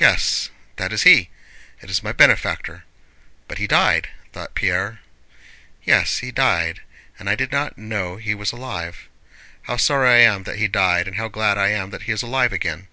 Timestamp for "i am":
10.08-10.42, 11.56-11.90